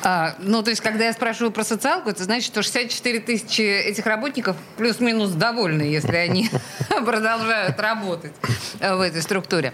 А, 0.03 0.35
ну, 0.39 0.63
то 0.63 0.71
есть, 0.71 0.81
когда 0.81 1.07
я 1.07 1.13
спрашиваю 1.13 1.51
про 1.51 1.65
социалку, 1.65 2.11
это 2.11 2.25
значит, 2.25 2.47
что 2.47 2.63
64 2.63 3.21
тысячи 3.21 3.63
этих 3.63 4.07
работников 4.07 4.57
плюс-минус 4.77 5.31
довольны, 5.31 5.83
если 5.83 6.17
они 6.17 6.51
продолжают 7.05 7.79
работать 7.81 8.33
в 8.81 9.01
этой 9.01 9.23
структуре. 9.23 9.73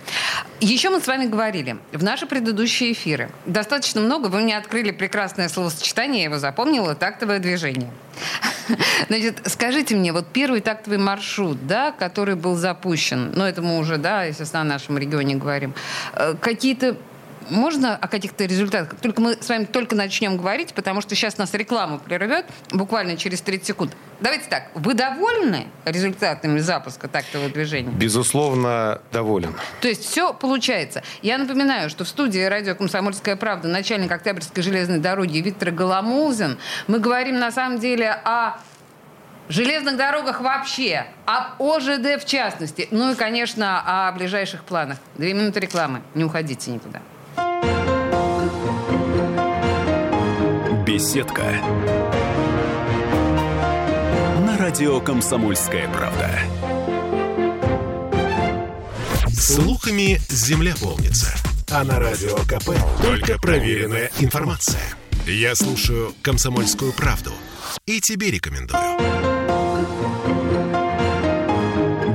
Еще 0.61 0.91
мы 0.91 1.01
с 1.01 1.07
вами 1.07 1.27
говорили 1.27 1.77
в 1.93 2.03
наши 2.03 2.27
предыдущие 2.27 2.93
эфиры. 2.93 3.31
Достаточно 3.47 4.01
много. 4.01 4.29
Вы 4.29 4.41
мне 4.41 4.57
открыли 4.57 4.91
прекрасное 4.91 5.49
словосочетание, 5.49 6.21
я 6.21 6.25
его 6.25 6.39
запомнила, 6.39 6.95
тактовое 6.95 7.39
движение. 7.39 7.91
Значит, 9.09 9.41
скажите 9.47 9.95
мне, 9.95 10.13
вот 10.13 10.27
первый 10.33 10.61
тактовый 10.61 10.99
маршрут, 10.99 11.67
да, 11.67 11.93
который 11.93 12.35
был 12.35 12.55
запущен, 12.55 13.33
ну, 13.35 13.45
это 13.45 13.63
мы 13.63 13.79
уже, 13.79 13.99
да, 13.99 14.25
естественно, 14.25 14.63
о 14.63 14.65
нашем 14.65 14.99
регионе 14.99 15.37
говорим, 15.37 15.75
э, 16.15 16.35
какие-то 16.41 16.97
можно 17.51 17.97
о 17.97 18.09
каких-то 18.09 18.45
результатах? 18.45 18.99
Только 19.01 19.21
мы 19.21 19.37
с 19.41 19.49
вами 19.49 19.65
только 19.65 19.95
начнем 19.95 20.37
говорить, 20.37 20.75
потому 20.75 21.01
что 21.01 21.15
сейчас 21.15 21.39
нас 21.39 21.55
реклама 21.55 21.99
прервет 21.99 22.47
буквально 22.71 23.17
через 23.17 23.41
30 23.41 23.67
секунд. 23.67 23.97
Давайте 24.21 24.49
так, 24.49 24.71
вы 24.75 24.95
довольны 24.95 25.67
результатами 25.85 26.59
запуска 26.59 27.09
тактового 27.09 27.51
движения? 27.51 27.91
Безусловно, 27.91 29.01
доволен. 29.13 29.55
То 29.81 29.89
есть 29.89 30.05
все 30.05 30.33
получается. 30.33 31.03
Я 31.23 31.39
напоминаю, 31.39 31.91
что 31.91 32.05
в 32.05 32.09
студии 32.09 32.41
радио 32.41 32.75
«Комсомольская 32.75 33.37
правда» 33.37 33.69
начальник 33.69 34.11
Октябрьской 34.11 34.63
железной 34.63 34.99
дороги 34.99 35.39
Виктор 35.39 35.71
Голомузин. 35.71 36.59
Мы 36.87 37.01
говорим 37.01 37.39
на 37.39 37.51
самом 37.51 37.79
деле 37.79 38.11
о 38.11 38.59
железных 39.49 39.97
дорогах 39.97 40.41
вообще, 40.41 41.07
об 41.27 41.61
ОЖД 41.61 42.23
в 42.23 42.25
частности, 42.25 42.89
ну 42.91 43.13
и, 43.13 43.15
конечно, 43.15 44.09
о 44.09 44.13
ближайших 44.13 44.65
планах. 44.65 44.99
Две 45.17 45.35
минуты 45.35 45.61
рекламы. 45.61 46.03
Не 46.15 46.25
уходите 46.25 46.71
никуда. 46.71 47.03
Беседка. 50.95 51.43
На 54.47 54.57
радио 54.57 55.01
«Комсомольская 55.01 55.89
правда». 55.89 56.31
Слухами 59.29 60.21
земля 60.29 60.73
полнится. 60.81 61.35
А 61.73 61.83
на 61.83 61.99
радио 61.99 62.37
КП 62.45 62.79
только 63.03 63.41
проверенная 63.41 64.09
информация. 64.21 64.83
Я 65.27 65.57
слушаю 65.57 66.15
«Комсомольскую 66.23 66.93
правду» 66.93 67.33
и 67.87 68.01
тебе 68.01 68.31
рекомендую. 68.31 68.81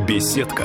Беседка. 0.08 0.64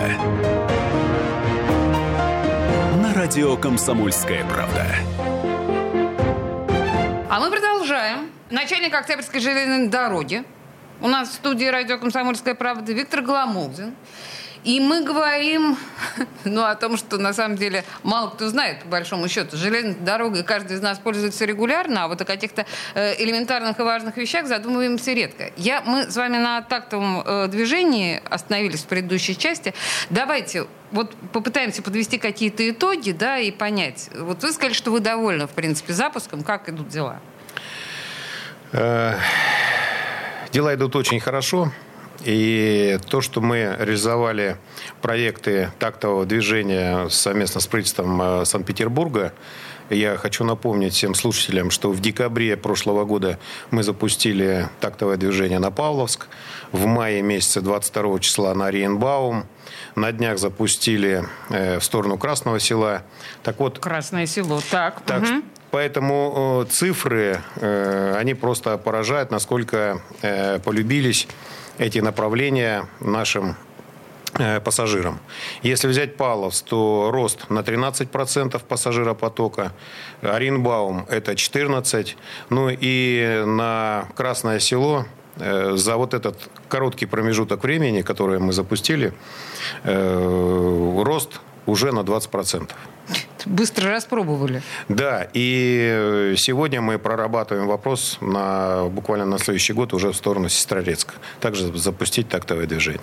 На 3.02 3.12
радио 3.12 3.56
«Комсомольская 3.56 4.44
правда». 4.44 4.86
А 7.34 7.40
мы 7.40 7.50
продолжаем. 7.50 8.30
Начальник 8.50 8.94
Октябрьской 8.94 9.40
железной 9.40 9.88
дороги. 9.88 10.44
У 11.00 11.08
нас 11.08 11.30
в 11.30 11.32
студии 11.32 11.64
радио 11.64 11.98
«Комсомольская 11.98 12.54
правда» 12.54 12.92
Виктор 12.92 13.22
Гламудин. 13.22 13.92
И 14.64 14.80
мы 14.80 15.04
говорим 15.04 15.76
ну, 16.44 16.64
о 16.64 16.74
том, 16.74 16.96
что 16.96 17.18
на 17.18 17.34
самом 17.34 17.56
деле 17.56 17.84
мало 18.02 18.30
кто 18.30 18.48
знает, 18.48 18.80
по 18.80 18.88
большому 18.88 19.28
счету. 19.28 19.56
Железной 19.56 19.94
дорогой 19.94 20.42
каждый 20.42 20.76
из 20.76 20.80
нас 20.80 20.98
пользуется 20.98 21.44
регулярно, 21.44 22.04
а 22.04 22.08
вот 22.08 22.20
о 22.22 22.24
каких-то 22.24 22.64
э, 22.94 23.22
элементарных 23.22 23.78
и 23.78 23.82
важных 23.82 24.16
вещах 24.16 24.46
задумываемся 24.46 25.12
редко. 25.12 25.50
Я, 25.56 25.82
мы 25.82 26.10
с 26.10 26.16
вами 26.16 26.38
на 26.38 26.62
тактовом 26.62 27.22
э, 27.24 27.48
движении 27.48 28.22
остановились 28.30 28.82
в 28.82 28.86
предыдущей 28.86 29.36
части. 29.36 29.74
Давайте 30.08 30.66
вот 30.92 31.14
попытаемся 31.32 31.82
подвести 31.82 32.18
какие-то 32.18 32.68
итоги, 32.68 33.10
да, 33.10 33.38
и 33.38 33.50
понять. 33.50 34.08
Вот 34.14 34.42
вы 34.42 34.52
сказали, 34.52 34.72
что 34.72 34.90
вы 34.90 35.00
довольны, 35.00 35.46
в 35.46 35.50
принципе, 35.50 35.92
запуском. 35.92 36.42
Как 36.42 36.70
идут 36.70 36.88
дела? 36.88 37.20
Э, 38.72 39.18
дела 40.52 40.74
идут 40.74 40.96
очень 40.96 41.20
хорошо. 41.20 41.70
И 42.22 42.98
то, 43.08 43.20
что 43.20 43.40
мы 43.40 43.76
реализовали 43.78 44.56
проекты 45.02 45.70
тактового 45.78 46.24
движения 46.24 47.08
совместно 47.08 47.60
с 47.60 47.66
правительством 47.66 48.20
э, 48.22 48.44
Санкт-Петербурга, 48.44 49.32
я 49.90 50.16
хочу 50.16 50.44
напомнить 50.44 50.94
всем 50.94 51.14
слушателям, 51.14 51.70
что 51.70 51.90
в 51.90 52.00
декабре 52.00 52.56
прошлого 52.56 53.04
года 53.04 53.38
мы 53.70 53.82
запустили 53.82 54.68
тактовое 54.80 55.18
движение 55.18 55.58
на 55.58 55.70
Павловск. 55.70 56.28
В 56.72 56.86
мае 56.86 57.20
месяце 57.20 57.60
22 57.60 58.18
числа 58.20 58.54
на 58.54 58.66
Ориенбаум. 58.66 59.44
На 59.94 60.10
днях 60.12 60.38
запустили 60.38 61.24
э, 61.50 61.78
в 61.78 61.84
сторону 61.84 62.16
Красного 62.16 62.60
села. 62.60 63.02
Так 63.42 63.58
вот, 63.58 63.78
Красное 63.78 64.26
село, 64.26 64.62
так. 64.70 65.02
так 65.02 65.22
угу. 65.22 65.42
Поэтому 65.70 66.64
э, 66.64 66.70
цифры, 66.70 67.40
они 67.60 68.34
просто 68.34 68.78
поражают, 68.78 69.32
насколько 69.32 70.00
полюбились 70.64 71.26
эти 71.78 71.98
направления 71.98 72.86
нашим 73.00 73.56
Э, 74.36 74.60
пассажирам. 74.60 75.20
Если 75.62 75.86
взять 75.86 76.16
Павловс, 76.16 76.62
то 76.62 77.10
рост 77.12 77.50
на 77.50 77.60
13% 77.60 78.60
пассажиропотока. 78.64 79.72
Оренбаум– 80.22 81.06
это 81.08 81.32
14%. 81.32 82.16
Ну 82.50 82.68
и 82.68 83.44
на 83.46 84.08
Красное 84.16 84.58
Село 84.58 85.06
э, 85.36 85.76
за 85.76 85.96
вот 85.96 86.14
этот 86.14 86.50
короткий 86.68 87.06
промежуток 87.06 87.62
времени, 87.62 88.02
который 88.02 88.40
мы 88.40 88.52
запустили, 88.52 89.12
э, 89.84 91.02
рост 91.04 91.40
уже 91.66 91.92
на 91.92 92.00
20%. 92.00 92.70
Быстро 93.46 93.90
распробовали. 93.90 94.62
Да, 94.88 95.28
и 95.32 96.34
сегодня 96.36 96.80
мы 96.80 96.98
прорабатываем 96.98 97.66
вопрос 97.66 98.18
на, 98.20 98.84
буквально 98.84 99.26
на 99.26 99.38
следующий 99.38 99.72
год 99.72 99.92
уже 99.92 100.12
в 100.12 100.16
сторону 100.16 100.48
Сестрорецка. 100.48 101.14
Также 101.40 101.76
запустить 101.76 102.28
тактовое 102.28 102.66
движение. 102.66 103.00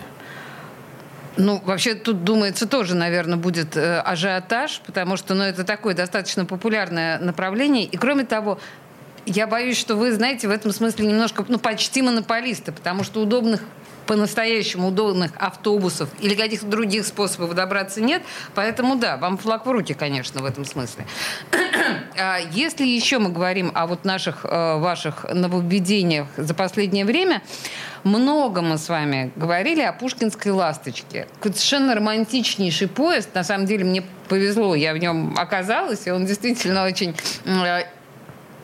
Ну, 1.38 1.62
вообще 1.63 1.95
тут, 1.95 2.24
думается, 2.24 2.67
тоже, 2.67 2.95
наверное, 2.95 3.38
будет 3.38 3.77
э, 3.77 4.00
ажиотаж, 4.00 4.81
потому 4.86 5.15
что 5.15 5.33
ну, 5.33 5.43
это 5.43 5.63
такое 5.63 5.95
достаточно 5.95 6.45
популярное 6.45 7.19
направление. 7.19 7.86
И 7.86 7.95
кроме 7.95 8.25
того, 8.25 8.60
я 9.25 9.48
боюсь, 9.48 9.77
что 9.77 9.95
вы, 9.95 10.12
знаете, 10.12 10.48
в 10.48 10.51
этом 10.51 10.71
смысле 10.71 11.07
немножко, 11.07 11.45
ну, 11.48 11.57
почти 11.57 12.01
монополисты, 12.01 12.71
потому 12.71 13.03
что 13.03 13.21
удобных 13.21 13.62
по-настоящему 14.08 14.89
удобных 14.89 15.31
автобусов 15.38 16.10
или 16.20 16.36
каких-то 16.36 16.67
других 16.67 17.05
способов 17.05 17.53
добраться 17.53 18.01
нет. 18.01 18.24
Поэтому 18.55 18.96
да, 18.96 19.17
вам 19.17 19.38
флаг 19.38 19.65
в 19.65 19.72
руки, 19.72 19.93
конечно, 19.93 20.41
в 20.41 20.46
этом 20.46 20.65
смысле. 20.65 21.05
А 22.17 22.38
если 22.51 22.86
еще 22.86 23.20
мы 23.20 23.29
говорим 23.29 23.72
о 23.74 23.88
вот 23.88 24.05
наших, 24.05 24.46
э, 24.46 24.77
ваших 24.77 25.25
нововведениях 25.34 26.27
за 26.38 26.53
последнее 26.53 27.05
время, 27.05 27.41
много 28.03 28.62
мы 28.62 28.77
с 28.77 28.89
вами 28.89 29.31
говорили 29.36 29.81
о 29.81 29.93
Пушкинской 29.93 30.51
«Ласточке». 30.51 31.27
Совершенно 31.41 31.96
романтичнейший 31.96 32.88
поезд. 32.88 33.34
На 33.34 33.43
самом 33.43 33.65
деле 33.65 33.86
мне 33.86 34.03
повезло, 34.27 34.75
я 34.75 34.93
в 34.93 34.98
нем 34.98 35.36
оказалась, 35.38 36.08
и 36.08 36.12
он 36.12 36.25
действительно 36.25 36.86
очень 36.86 37.15
э, 37.46 37.84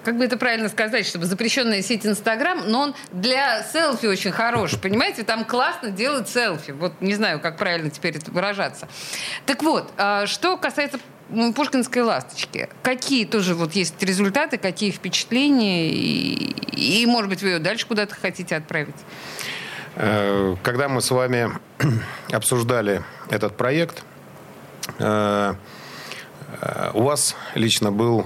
как 0.08 0.18
бы 0.18 0.24
это 0.24 0.38
правильно 0.38 0.70
сказать, 0.70 1.06
чтобы 1.06 1.26
запрещенная 1.26 1.82
сеть 1.82 2.06
Инстаграм, 2.06 2.62
но 2.66 2.80
он 2.80 2.96
для 3.12 3.62
селфи 3.62 4.06
очень 4.06 4.32
хорош, 4.32 4.80
понимаете? 4.80 5.24
Там 5.24 5.44
классно 5.44 5.90
делают 5.90 6.30
селфи. 6.30 6.72
Вот 6.72 6.94
не 7.02 7.14
знаю, 7.14 7.42
как 7.42 7.58
правильно 7.58 7.90
теперь 7.90 8.16
это 8.16 8.32
выражаться. 8.32 8.88
Так 9.46 9.64
вот, 9.64 9.92
а, 9.98 10.26
что 10.26 10.56
касается 10.56 11.02
Пушкинской 11.54 12.04
ласточки. 12.04 12.70
Какие 12.84 13.26
тоже 13.26 13.54
вот 13.54 13.74
есть 13.74 14.02
результаты, 14.02 14.58
какие 14.58 14.92
впечатления, 14.92 15.90
и, 15.90 17.02
и 17.02 17.06
может 17.06 17.30
быть, 17.30 17.42
вы 17.42 17.50
ее 17.50 17.60
дальше 17.60 17.86
куда-то 17.86 18.16
хотите 18.16 18.56
отправить? 18.56 18.96
Э, 19.98 20.56
когда 20.64 20.88
мы 20.88 21.02
с 21.02 21.12
вами 21.12 21.50
обсуждали 22.32 23.04
этот 23.30 23.58
проект, 23.58 24.04
э, 25.00 25.54
э, 26.62 26.92
у 26.94 27.02
вас 27.02 27.36
лично 27.56 27.92
был 27.92 28.26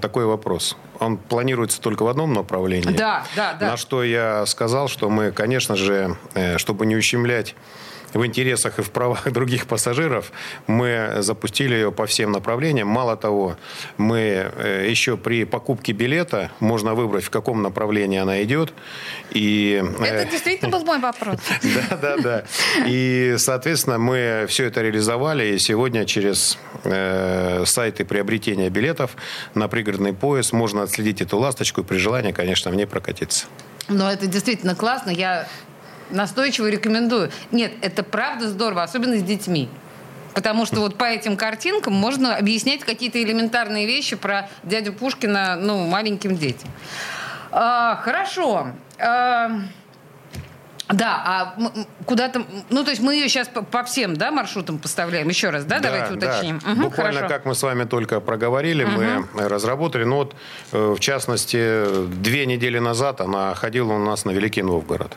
такой 0.00 0.24
вопрос 0.24 0.76
он 1.00 1.16
планируется 1.16 1.80
только 1.80 2.02
в 2.02 2.08
одном 2.08 2.32
направлении. 2.32 2.96
Да, 2.96 3.24
да, 3.34 3.54
да. 3.58 3.70
На 3.70 3.76
что 3.76 4.02
я 4.02 4.46
сказал, 4.46 4.88
что 4.88 5.08
мы, 5.08 5.32
конечно 5.32 5.76
же, 5.76 6.16
э, 6.34 6.58
чтобы 6.58 6.86
не 6.86 6.96
ущемлять 6.96 7.54
в 8.16 8.26
интересах 8.26 8.78
и 8.78 8.82
в 8.82 8.90
правах 8.90 9.30
других 9.32 9.66
пассажиров 9.66 10.32
мы 10.66 11.16
запустили 11.18 11.74
ее 11.74 11.92
по 11.92 12.06
всем 12.06 12.32
направлениям. 12.32 12.88
Мало 12.88 13.16
того, 13.16 13.56
мы 13.98 14.18
э, 14.18 14.86
еще 14.88 15.16
при 15.16 15.44
покупке 15.44 15.92
билета 15.92 16.50
можно 16.60 16.94
выбрать, 16.94 17.24
в 17.24 17.30
каком 17.30 17.62
направлении 17.62 18.18
она 18.18 18.42
идет. 18.42 18.72
И, 19.30 19.82
э, 20.00 20.04
это 20.04 20.30
действительно 20.30 20.70
был 20.70 20.84
мой 20.84 20.98
вопрос. 20.98 21.38
Да, 21.90 21.96
да, 21.96 22.16
да. 22.16 22.44
И, 22.86 23.34
соответственно, 23.38 23.98
мы 23.98 24.46
все 24.48 24.64
это 24.64 24.80
реализовали. 24.82 25.54
И 25.54 25.58
сегодня 25.58 26.04
через 26.06 26.58
э, 26.84 27.64
сайты 27.66 28.04
приобретения 28.04 28.70
билетов 28.70 29.16
на 29.54 29.68
пригородный 29.68 30.12
поезд 30.12 30.52
можно 30.52 30.82
отследить 30.82 31.20
эту 31.20 31.38
ласточку 31.38 31.82
и 31.82 31.84
при 31.84 31.96
желании, 31.98 32.32
конечно, 32.32 32.70
в 32.70 32.74
ней 32.74 32.86
прокатиться. 32.86 33.46
Но 33.88 34.10
это 34.10 34.26
действительно 34.26 34.74
классно. 34.74 35.10
Я 35.10 35.46
настойчиво 36.10 36.68
рекомендую. 36.68 37.30
Нет, 37.50 37.72
это 37.82 38.02
правда 38.02 38.48
здорово, 38.48 38.82
особенно 38.82 39.16
с 39.16 39.22
детьми. 39.22 39.68
Потому 40.34 40.66
что 40.66 40.80
вот 40.80 40.96
по 40.96 41.04
этим 41.04 41.36
картинкам 41.36 41.94
можно 41.94 42.36
объяснять 42.36 42.80
какие-то 42.80 43.22
элементарные 43.22 43.86
вещи 43.86 44.16
про 44.16 44.50
дядю 44.64 44.92
Пушкина 44.92 45.56
ну, 45.56 45.86
маленьким 45.86 46.36
детям. 46.36 46.68
А, 47.50 47.96
хорошо. 47.96 48.68
А, 48.98 49.50
да, 50.88 51.22
а 51.24 51.56
куда-то, 52.04 52.44
ну 52.70 52.84
то 52.84 52.90
есть 52.90 53.02
мы 53.02 53.14
ее 53.14 53.28
сейчас 53.28 53.48
по, 53.48 53.62
по 53.62 53.82
всем, 53.82 54.14
да, 54.16 54.30
маршрутам 54.30 54.78
поставляем. 54.78 55.28
Еще 55.28 55.50
раз, 55.50 55.64
да, 55.64 55.80
да 55.80 55.90
давайте 55.90 56.14
уточним. 56.14 56.60
Да. 56.64 56.72
Угу, 56.72 56.82
Буквально 56.82 57.20
хорошо. 57.20 57.34
как 57.34 57.44
мы 57.44 57.54
с 57.54 57.62
вами 57.62 57.84
только 57.84 58.20
проговорили, 58.20 58.84
угу. 58.84 58.92
мы 58.92 59.48
разработали. 59.48 60.04
Ну 60.04 60.16
вот, 60.16 60.36
э, 60.72 60.94
в 60.96 61.00
частности, 61.00 62.06
две 62.08 62.46
недели 62.46 62.78
назад 62.78 63.20
она 63.20 63.54
ходила 63.54 63.94
у 63.94 63.98
нас 63.98 64.24
на 64.24 64.30
Великий 64.30 64.62
Новгород. 64.62 65.16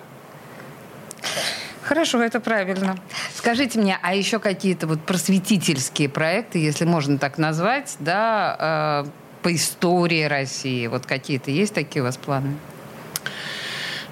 Хорошо, 1.83 2.21
это 2.21 2.39
правильно. 2.39 2.97
Скажите 3.33 3.79
мне, 3.79 3.97
а 4.01 4.13
еще 4.13 4.39
какие-то 4.39 4.85
вот 4.85 5.01
просветительские 5.01 6.07
проекты, 6.07 6.59
если 6.59 6.85
можно 6.85 7.17
так 7.17 7.37
назвать, 7.37 7.95
да, 7.99 9.05
э, 9.07 9.09
по 9.41 9.55
истории 9.55 10.23
России, 10.25 10.85
вот 10.87 11.05
какие-то 11.05 11.49
есть 11.49 11.73
такие 11.73 12.01
у 12.01 12.05
вас 12.05 12.17
планы? 12.17 12.53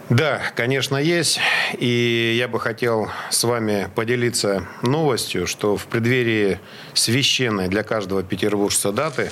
Да, 0.10 0.42
конечно, 0.56 0.96
есть. 0.96 1.40
И 1.78 2.36
я 2.40 2.48
бы 2.48 2.62
хотел 2.62 3.10
с 3.30 3.44
вами 3.44 3.90
поделиться 3.94 4.66
новостью, 4.82 5.46
что 5.46 5.76
в 5.76 5.86
преддверии 5.86 6.60
священной 6.94 7.68
для 7.68 7.84
каждого 7.84 8.24
петербуржца 8.24 8.94
даты, 8.94 9.32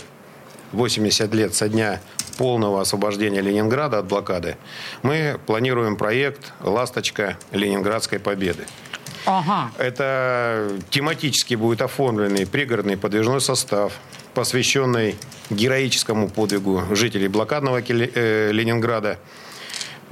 80 0.74 1.34
лет 1.34 1.56
со 1.56 1.70
дня 1.70 2.02
полного 2.38 2.82
освобождения 2.82 3.42
Ленинграда 3.42 4.00
от 4.00 4.06
блокады, 4.06 4.58
мы 5.02 5.40
планируем 5.46 5.96
проект 5.96 6.54
«Ласточка 6.62 7.38
Ленинградской 7.52 8.20
победы». 8.20 8.66
Ага. 9.26 9.72
Это 9.78 10.70
тематически 10.90 11.56
будет 11.56 11.82
оформленный 11.82 12.46
пригородный 12.46 12.96
подвижной 12.96 13.42
состав, 13.42 13.94
посвященный 14.34 15.16
героическому 15.50 16.30
подвигу 16.30 16.84
жителей 16.92 17.28
блокадного 17.28 17.82
э, 17.82 18.52
Ленинграда. 18.52 19.18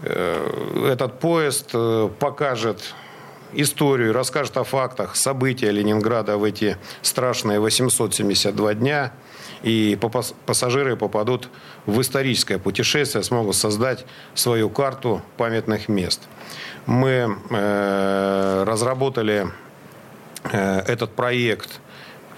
Э, 0.02 0.90
этот 0.92 1.20
поезд 1.20 1.70
э, 1.74 2.10
покажет 2.20 2.96
историю, 3.54 4.14
расскажет 4.14 4.58
о 4.58 4.64
фактах, 4.64 5.16
события 5.16 5.70
Ленинграда 5.70 6.38
в 6.38 6.44
эти 6.44 6.78
страшные 7.04 7.60
872 7.60 8.74
дня– 8.74 9.12
и 9.64 9.98
пассажиры 10.46 10.96
попадут 10.96 11.50
в 11.86 12.00
историческое 12.02 12.60
путешествие, 12.60 13.24
смогут 13.24 13.56
создать 13.56 14.06
свою 14.36 14.70
карту 14.70 15.22
памятных 15.38 15.88
мест. 15.88 16.22
Мы 16.86 17.38
э, 17.50 18.64
разработали 18.68 19.48
э, 20.44 20.80
этот 20.80 21.16
проект 21.16 21.80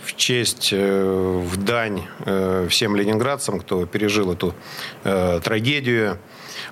в 0.03 0.15
честь, 0.15 0.69
э, 0.71 1.41
в 1.43 1.57
дань 1.57 2.03
э, 2.25 2.67
всем 2.69 2.95
ленинградцам, 2.95 3.59
кто 3.59 3.85
пережил 3.87 4.31
эту 4.31 4.53
э, 5.03 5.39
трагедию. 5.43 6.19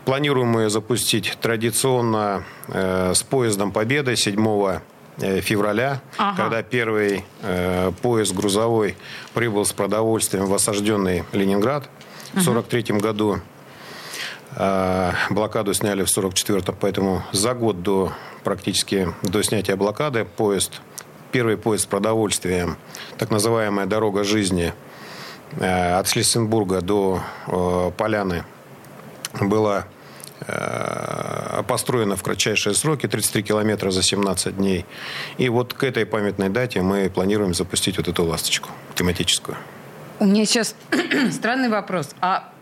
Планируем 0.05 0.47
мы 0.47 0.69
запустить 0.69 1.35
традиционно 1.41 2.45
э, 2.67 3.13
с 3.15 3.23
поездом 3.23 3.71
Победы 3.71 4.15
7 4.15 4.37
Э, 4.37 4.79
февраля, 5.17 6.01
ага. 6.17 6.43
когда 6.43 6.63
первый 6.63 7.25
э, 7.41 7.91
поезд 8.01 8.33
грузовой 8.33 8.95
прибыл 9.33 9.65
с 9.65 9.73
продовольствием 9.73 10.45
в 10.45 10.53
осажденный 10.53 11.23
Ленинград 11.31 11.89
в 12.33 12.41
1943 12.41 12.99
году. 12.99 13.39
Э, 14.55 15.11
блокаду 15.29 15.73
сняли 15.73 16.03
в 16.03 16.09
1944, 16.09 16.77
поэтому 16.79 17.23
за 17.31 17.53
год 17.53 17.83
до 17.83 18.11
практически 18.43 19.13
до 19.21 19.43
снятия 19.43 19.75
блокады 19.75 20.25
поезд, 20.25 20.81
первый 21.31 21.57
поезд 21.57 21.83
с 21.83 21.87
продовольствием, 21.87 22.77
так 23.17 23.29
называемая 23.29 23.85
«Дорога 23.85 24.23
жизни» 24.23 24.73
э, 25.59 25.93
от 25.93 26.07
Шлиссенбурга 26.07 26.81
до 26.81 27.21
э, 27.47 27.91
Поляны 27.97 28.43
была 29.39 29.85
Э, 30.47 31.32
построена 31.63 32.15
в 32.15 32.23
кратчайшие 32.23 32.73
сроки, 32.75 33.07
33 33.07 33.43
километра 33.43 33.91
за 33.91 34.03
17 34.03 34.57
дней. 34.57 34.85
И 35.37 35.49
вот 35.49 35.73
к 35.73 35.83
этой 35.83 36.05
памятной 36.05 36.49
дате 36.49 36.81
мы 36.81 37.09
планируем 37.09 37.53
запустить 37.53 37.97
вот 37.97 38.07
эту 38.07 38.23
ласточку 38.23 38.69
тематическую. 38.95 39.57
У 40.19 40.25
меня 40.25 40.45
сейчас 40.45 40.75
странный 41.31 41.69
вопрос. 41.69 42.11
А 42.21 42.52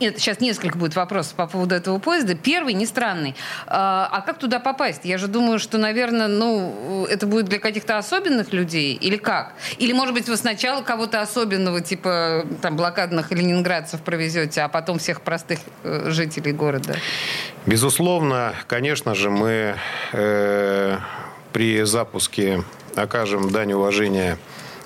нет, 0.00 0.18
сейчас 0.18 0.40
несколько 0.40 0.78
будет 0.78 0.96
вопросов 0.96 1.34
по 1.34 1.46
поводу 1.46 1.74
этого 1.74 1.98
поезда. 1.98 2.34
Первый, 2.34 2.72
не 2.72 2.86
странный. 2.86 3.36
А, 3.66 4.08
а 4.10 4.22
как 4.22 4.38
туда 4.38 4.58
попасть? 4.58 5.04
Я 5.04 5.18
же 5.18 5.28
думаю, 5.28 5.58
что, 5.58 5.78
наверное, 5.78 6.26
ну, 6.26 7.06
это 7.08 7.26
будет 7.26 7.46
для 7.46 7.58
каких-то 7.58 7.98
особенных 7.98 8.52
людей. 8.52 8.94
Или 8.94 9.16
как? 9.16 9.54
Или, 9.78 9.92
может 9.92 10.14
быть, 10.14 10.28
вы 10.28 10.36
сначала 10.36 10.82
кого-то 10.82 11.20
особенного, 11.20 11.80
типа 11.80 12.46
там 12.62 12.76
блокадных 12.76 13.30
ленинградцев 13.30 14.00
провезете, 14.00 14.62
а 14.62 14.68
потом 14.68 14.98
всех 14.98 15.20
простых 15.20 15.58
э, 15.84 16.10
жителей 16.10 16.52
города? 16.52 16.96
Безусловно, 17.66 18.54
конечно 18.66 19.14
же, 19.14 19.30
мы 19.30 19.76
э, 20.12 20.98
при 21.52 21.82
запуске 21.82 22.64
окажем 22.96 23.50
дань 23.50 23.74
уважения 23.74 24.38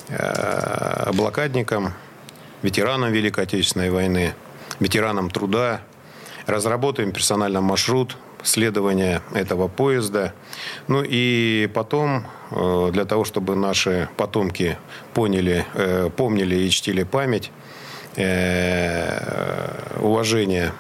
э, 0.09 1.13
блокадникам, 1.13 1.95
ветеранам 2.63 3.13
Великой 3.13 3.45
Отечественной 3.45 3.91
войны, 3.91 4.35
ветеранам 4.81 5.31
труда. 5.31 5.81
Разработаем 6.47 7.13
персональный 7.13 7.61
маршрут 7.61 8.17
следования 8.43 9.23
этого 9.33 9.69
поезда. 9.69 10.35
Ну 10.89 11.03
и 11.05 11.69
потом, 11.73 12.27
э, 12.51 12.91
для 12.93 13.05
того, 13.05 13.25
чтобы 13.25 13.57
наши 13.57 14.09
потомки 14.17 14.79
поняли, 15.15 15.67
э, 15.75 16.11
помнили 16.15 16.57
и 16.57 16.71
чтили 16.71 17.03
память, 17.03 17.51
э, 18.17 19.99
уважение 20.01 20.73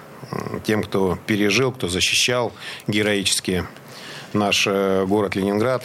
тем, 0.64 0.82
кто 0.82 1.18
пережил, 1.26 1.72
кто 1.72 1.88
защищал 1.88 2.52
героически 2.86 3.66
наш 4.34 4.66
город 4.66 5.36
Ленинград. 5.36 5.84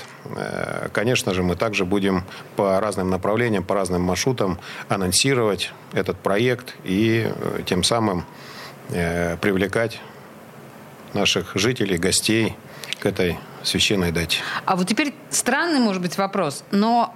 Конечно 0.92 1.34
же, 1.34 1.44
мы 1.44 1.56
также 1.56 1.86
будем 1.86 2.24
по 2.56 2.80
разным 2.80 3.10
направлениям, 3.10 3.64
по 3.64 3.76
разным 3.76 4.02
маршрутам 4.02 4.60
анонсировать 4.88 5.72
этот 5.94 6.18
проект 6.18 6.76
и 6.84 7.32
тем 7.66 7.84
самым 7.84 8.26
привлекать 8.88 10.02
наших 11.14 11.56
жителей, 11.56 11.98
гостей 11.98 12.56
к 13.00 13.06
этой 13.06 13.38
священной 13.64 14.12
дате. 14.12 14.40
А 14.66 14.76
вот 14.76 14.88
теперь 14.88 15.14
странный, 15.30 15.80
может 15.80 16.02
быть, 16.02 16.18
вопрос, 16.18 16.64
но 16.72 17.16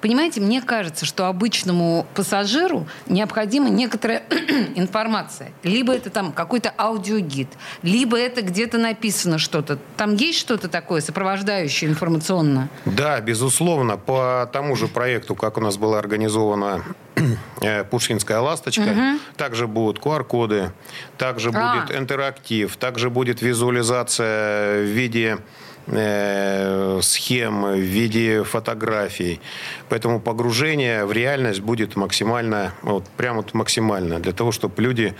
Понимаете, 0.00 0.40
мне 0.40 0.62
кажется, 0.62 1.06
что 1.06 1.26
обычному 1.26 2.06
пассажиру 2.14 2.86
необходима 3.06 3.68
некоторая 3.68 4.22
информация. 4.74 5.50
Либо 5.62 5.94
это 5.94 6.10
там 6.10 6.32
какой-то 6.32 6.72
аудиогид, 6.76 7.48
либо 7.82 8.18
это 8.18 8.42
где-то 8.42 8.78
написано 8.78 9.38
что-то. 9.38 9.78
Там 9.96 10.14
есть 10.14 10.38
что-то 10.38 10.68
такое 10.68 11.00
сопровождающее 11.00 11.90
информационно? 11.90 12.68
Да, 12.84 13.20
безусловно. 13.20 13.96
По 13.96 14.48
тому 14.52 14.76
же 14.76 14.88
проекту, 14.88 15.34
как 15.34 15.56
у 15.58 15.60
нас 15.60 15.76
была 15.76 15.98
организована 15.98 16.84
э, 17.60 17.84
Пушкинская 17.84 18.40
ласточка. 18.40 18.82
Угу. 18.82 19.20
Также 19.36 19.66
будут 19.66 20.02
QR-коды, 20.02 20.72
также 21.18 21.50
а. 21.54 21.74
будет 21.74 21.96
интерактив, 21.96 22.76
также 22.76 23.10
будет 23.10 23.42
визуализация 23.42 24.82
в 24.82 24.86
виде 24.86 25.38
схем, 25.86 27.64
в 27.64 27.78
виде 27.78 28.44
фотографий. 28.44 29.40
Поэтому 29.88 30.20
погружение 30.20 31.04
в 31.04 31.12
реальность 31.12 31.60
будет 31.60 31.96
максимально, 31.96 32.72
вот 32.82 33.04
прям 33.16 33.36
вот 33.36 33.54
максимально, 33.54 34.20
для 34.20 34.32
того, 34.32 34.52
чтобы 34.52 34.80
люди 34.82 35.14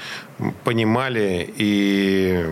понимали 0.64 1.52
и 1.56 2.44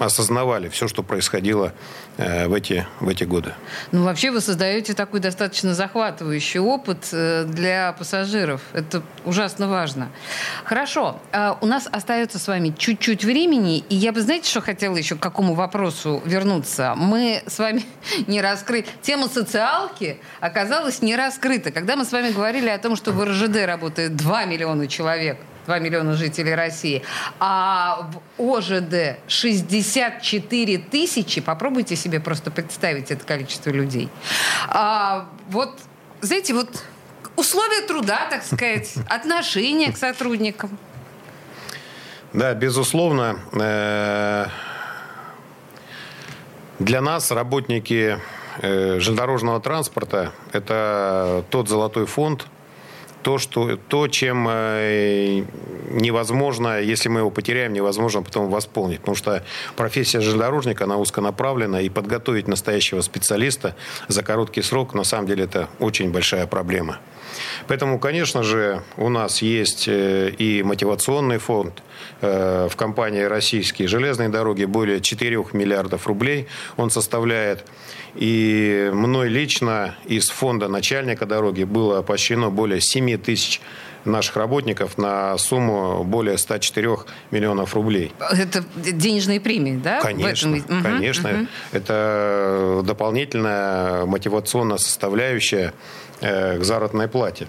осознавали 0.00 0.68
все, 0.68 0.88
что 0.88 1.02
происходило 1.02 1.72
э, 2.16 2.48
в 2.48 2.54
эти, 2.54 2.86
в 3.00 3.08
эти 3.08 3.24
годы. 3.24 3.52
Ну, 3.92 4.04
вообще 4.04 4.30
вы 4.30 4.40
создаете 4.40 4.94
такой 4.94 5.20
достаточно 5.20 5.74
захватывающий 5.74 6.58
опыт 6.58 7.08
э, 7.12 7.44
для 7.44 7.92
пассажиров. 7.92 8.62
Это 8.72 9.02
ужасно 9.24 9.68
важно. 9.68 10.08
Хорошо. 10.64 11.20
А 11.32 11.58
у 11.60 11.66
нас 11.66 11.86
остается 11.90 12.38
с 12.38 12.48
вами 12.48 12.74
чуть-чуть 12.76 13.24
времени, 13.24 13.78
и 13.88 13.94
я 13.94 14.12
бы, 14.12 14.22
знаете, 14.22 14.50
что 14.50 14.62
хотела 14.62 14.96
еще 14.96 15.16
к 15.16 15.20
какому 15.20 15.54
вопросу 15.54 16.22
вернуться? 16.24 16.94
Мы 17.10 17.42
с 17.44 17.58
вами 17.58 17.82
не 18.28 18.40
раскрыли... 18.40 18.86
Тема 19.02 19.28
социалки 19.28 20.20
оказалась 20.38 21.02
не 21.02 21.16
раскрыта. 21.16 21.72
Когда 21.72 21.96
мы 21.96 22.04
с 22.04 22.12
вами 22.12 22.30
говорили 22.30 22.68
о 22.68 22.78
том, 22.78 22.94
что 22.94 23.10
в 23.10 23.24
РЖД 23.24 23.66
работает 23.66 24.14
2 24.14 24.44
миллиона 24.44 24.86
человек, 24.86 25.36
2 25.66 25.80
миллиона 25.80 26.14
жителей 26.14 26.54
России, 26.54 27.02
а 27.40 28.08
в 28.38 28.40
ОЖД 28.40 29.18
64 29.26 30.78
тысячи, 30.78 31.40
попробуйте 31.40 31.96
себе 31.96 32.20
просто 32.20 32.52
представить 32.52 33.10
это 33.10 33.24
количество 33.24 33.70
людей. 33.70 34.08
А, 34.68 35.28
вот, 35.48 35.80
знаете, 36.20 36.54
вот 36.54 36.68
условия 37.34 37.84
труда, 37.88 38.28
так 38.30 38.44
сказать, 38.44 38.94
отношения 39.08 39.90
к 39.90 39.96
сотрудникам. 39.96 40.78
Да, 42.32 42.54
безусловно, 42.54 43.40
э, 43.52 44.46
Для 46.80 47.02
нас, 47.02 47.30
работники 47.30 48.18
э, 48.62 48.98
железнодорожного 49.00 49.60
транспорта, 49.60 50.32
это 50.50 51.44
тот 51.50 51.68
золотой 51.68 52.06
фонд, 52.06 52.46
то, 53.22 53.38
что, 53.38 53.76
то, 53.76 54.08
чем 54.08 54.46
э, 54.48 55.44
невозможно, 55.90 56.80
если 56.80 57.08
мы 57.08 57.20
его 57.20 57.30
потеряем, 57.30 57.72
невозможно 57.72 58.22
потом 58.22 58.50
восполнить. 58.50 59.00
Потому 59.00 59.16
что 59.16 59.44
профессия 59.76 60.20
железнодорожника, 60.20 60.84
она 60.84 60.96
узконаправлена, 60.96 61.82
и 61.82 61.88
подготовить 61.88 62.48
настоящего 62.48 63.00
специалиста 63.00 63.76
за 64.08 64.22
короткий 64.22 64.62
срок, 64.62 64.94
на 64.94 65.04
самом 65.04 65.26
деле, 65.26 65.44
это 65.44 65.68
очень 65.78 66.10
большая 66.10 66.46
проблема. 66.46 66.98
Поэтому, 67.68 67.98
конечно 67.98 68.42
же, 68.42 68.82
у 68.96 69.08
нас 69.08 69.42
есть 69.42 69.86
э, 69.88 70.30
и 70.30 70.62
мотивационный 70.62 71.38
фонд 71.38 71.82
э, 72.20 72.68
в 72.70 72.76
компании 72.76 73.22
«Российские 73.22 73.88
железные 73.88 74.28
дороги» 74.28 74.64
более 74.64 75.00
4 75.00 75.44
миллиардов 75.52 76.06
рублей. 76.06 76.48
Он 76.76 76.90
составляет 76.90 77.64
и 78.14 78.90
мной 78.92 79.28
лично 79.28 79.94
из 80.06 80.28
фонда 80.30 80.68
начальника 80.68 81.26
дороги 81.26 81.64
было 81.64 82.02
поощрено 82.02 82.50
более 82.50 82.80
7 82.80 83.18
тысяч 83.18 83.60
наших 84.04 84.36
работников 84.36 84.98
на 84.98 85.36
сумму 85.38 86.04
более 86.04 86.38
104 86.38 86.96
миллионов 87.30 87.74
рублей. 87.74 88.12
Это 88.18 88.64
денежные 88.76 89.40
премии, 89.40 89.76
да? 89.76 90.00
Конечно, 90.00 90.56
этом... 90.56 90.82
конечно. 90.82 91.30
Угу. 91.30 91.46
Это 91.72 92.82
дополнительная 92.84 94.06
мотивационная 94.06 94.78
составляющая 94.78 95.74
э, 96.20 96.58
к 96.58 96.64
заработной 96.64 97.08
плате. 97.08 97.46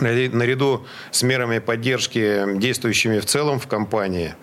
Наряду 0.00 0.86
с 1.10 1.22
мерами 1.22 1.58
поддержки, 1.58 2.44
действующими 2.58 3.18
в 3.18 3.26
целом 3.26 3.58
в 3.58 3.66
компании, 3.66 4.34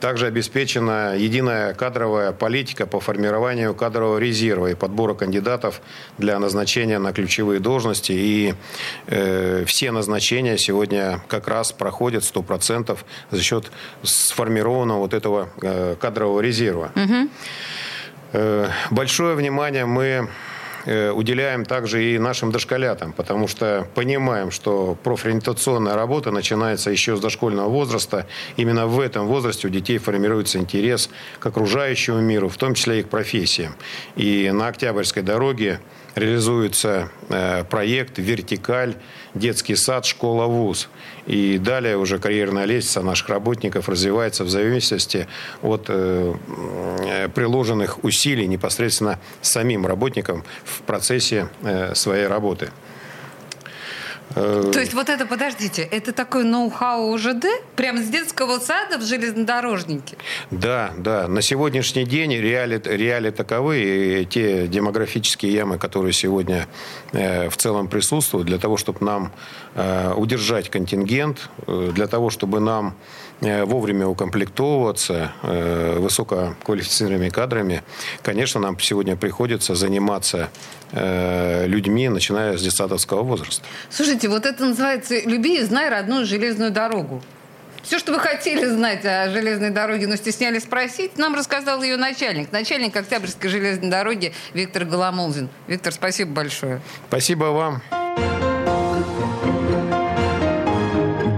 также 0.00 0.26
обеспечена 0.26 1.16
единая 1.16 1.74
кадровая 1.74 2.32
политика 2.32 2.86
по 2.86 3.00
формированию 3.00 3.74
кадрового 3.74 4.18
резерва 4.18 4.68
и 4.68 4.74
подбора 4.74 5.14
кандидатов 5.14 5.80
для 6.18 6.38
назначения 6.38 6.98
на 6.98 7.12
ключевые 7.12 7.60
должности. 7.60 8.12
И 8.12 8.54
э, 9.06 9.64
все 9.66 9.92
назначения 9.92 10.58
сегодня 10.58 11.20
как 11.28 11.48
раз 11.48 11.72
проходят 11.72 12.24
100% 12.24 12.98
за 13.30 13.42
счет 13.42 13.70
сформированного 14.02 14.98
вот 14.98 15.14
этого 15.14 15.48
э, 15.62 15.96
кадрового 16.00 16.40
резерва. 16.40 16.92
Угу. 16.94 17.28
Э, 18.32 18.68
большое 18.90 19.34
внимание 19.34 19.86
мы 19.86 20.28
уделяем 20.86 21.64
также 21.64 22.14
и 22.14 22.18
нашим 22.18 22.52
дошколятам, 22.52 23.12
потому 23.12 23.48
что 23.48 23.86
понимаем, 23.94 24.50
что 24.50 24.96
профориентационная 25.02 25.94
работа 25.94 26.30
начинается 26.30 26.90
еще 26.90 27.16
с 27.16 27.20
дошкольного 27.20 27.68
возраста. 27.68 28.26
Именно 28.56 28.86
в 28.86 29.00
этом 29.00 29.26
возрасте 29.26 29.66
у 29.66 29.70
детей 29.70 29.98
формируется 29.98 30.58
интерес 30.58 31.10
к 31.40 31.46
окружающему 31.46 32.20
миру, 32.20 32.48
в 32.48 32.56
том 32.56 32.74
числе 32.74 33.00
и 33.00 33.02
к 33.02 33.08
профессиям. 33.08 33.74
И 34.14 34.50
на 34.52 34.68
Октябрьской 34.68 35.22
дороге 35.22 35.80
реализуется 36.16 37.10
э, 37.28 37.64
проект 37.64 38.18
«Вертикаль. 38.18 38.94
Детский 39.34 39.76
сад. 39.76 40.06
Школа. 40.06 40.46
ВУЗ». 40.46 40.88
И 41.26 41.58
далее 41.58 41.96
уже 41.98 42.18
карьерная 42.18 42.64
лестница 42.64 43.02
наших 43.02 43.28
работников 43.28 43.88
развивается 43.88 44.44
в 44.44 44.50
зависимости 44.50 45.28
от 45.62 45.86
э, 45.88 46.34
приложенных 47.34 48.02
усилий 48.02 48.46
непосредственно 48.46 49.20
самим 49.42 49.86
работникам 49.86 50.44
в 50.64 50.82
процессе 50.82 51.48
э, 51.62 51.94
своей 51.94 52.26
работы. 52.26 52.70
Э, 54.34 54.70
То 54.72 54.80
есть 54.80 54.94
вот 54.94 55.08
это, 55.08 55.26
подождите, 55.26 55.82
это 55.82 56.12
такой 56.12 56.44
ноу-хау 56.44 57.12
УЖД? 57.12 57.46
Прямо 57.76 58.02
с 58.02 58.08
детского 58.08 58.58
сада 58.58 58.98
в 58.98 59.02
железнодорожнике? 59.02 60.16
Да, 60.50 60.92
да. 60.98 61.28
На 61.28 61.42
сегодняшний 61.42 62.04
день 62.04 62.32
реалии, 62.32 62.80
реалии 62.84 63.30
таковы, 63.30 64.22
и 64.22 64.26
те 64.26 64.66
демографические 64.66 65.52
ямы, 65.52 65.78
которые 65.78 66.12
сегодня 66.12 66.66
э, 67.12 67.48
в 67.48 67.56
целом 67.56 67.88
присутствуют, 67.88 68.46
для 68.46 68.58
того, 68.58 68.76
чтобы 68.76 69.04
нам 69.04 69.32
э, 69.74 70.12
удержать 70.14 70.68
контингент, 70.70 71.48
э, 71.66 71.90
для 71.94 72.06
того, 72.06 72.30
чтобы 72.30 72.60
нам 72.60 72.96
Э, 73.42 73.64
вовремя 73.64 74.06
укомплектовываться 74.06 75.32
э, 75.42 75.98
высококвалифицированными 75.98 77.28
кадрами, 77.28 77.82
конечно, 78.22 78.60
нам 78.60 78.78
сегодня 78.80 79.14
приходится 79.14 79.74
заниматься 79.74 80.48
людьми, 80.92 82.08
начиная 82.08 82.56
с 82.56 82.62
детсадовского 82.62 83.22
возраста. 83.22 83.64
Слушайте, 83.90 84.28
вот 84.28 84.46
это 84.46 84.64
называется 84.64 85.18
«люби 85.20 85.58
и 85.58 85.62
знай 85.62 85.88
родную 85.88 86.26
железную 86.26 86.70
дорогу». 86.70 87.22
Все, 87.82 88.00
что 88.00 88.12
вы 88.12 88.18
хотели 88.18 88.66
знать 88.66 89.04
о 89.04 89.30
железной 89.30 89.70
дороге, 89.70 90.08
но 90.08 90.16
стеснялись 90.16 90.64
спросить, 90.64 91.18
нам 91.18 91.36
рассказал 91.36 91.82
ее 91.82 91.96
начальник. 91.96 92.50
Начальник 92.50 92.96
Октябрьской 92.96 93.48
железной 93.48 93.90
дороги 93.90 94.32
Виктор 94.54 94.84
Голомолзин. 94.84 95.48
Виктор, 95.68 95.92
спасибо 95.92 96.32
большое. 96.32 96.80
Спасибо 97.08 97.44
вам. 97.44 97.82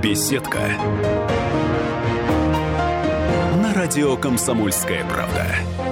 Беседка 0.02 0.70
радио 3.88 4.16
«Комсомольская 4.16 5.04
правда». 5.04 5.87